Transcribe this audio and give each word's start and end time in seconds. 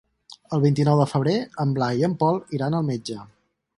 El 0.55 0.61
vint-i-nou 0.63 1.01
de 1.01 1.05
febrer 1.11 1.35
en 1.65 1.75
Blai 1.75 2.01
i 2.01 2.07
en 2.09 2.17
Pol 2.25 2.41
iran 2.59 2.79
al 2.79 2.89
metge. 2.89 3.19